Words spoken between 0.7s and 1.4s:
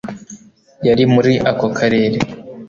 yari muri